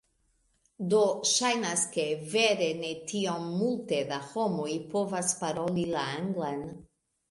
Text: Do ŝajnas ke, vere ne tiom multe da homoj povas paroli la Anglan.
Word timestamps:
Do 0.93 1.01
ŝajnas 1.31 1.83
ke, 1.97 2.07
vere 2.33 2.71
ne 2.81 2.91
tiom 3.13 3.47
multe 3.61 4.03
da 4.11 4.21
homoj 4.35 4.69
povas 4.99 5.41
paroli 5.47 5.89
la 5.97 6.13
Anglan. 6.21 6.71